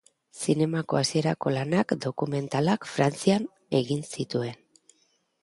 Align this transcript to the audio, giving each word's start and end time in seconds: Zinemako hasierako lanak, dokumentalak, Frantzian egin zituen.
Zinemako 0.43 0.97
hasierako 0.99 1.53
lanak, 1.57 1.93
dokumentalak, 2.07 2.89
Frantzian 2.95 3.47
egin 3.83 4.03
zituen. 4.17 4.59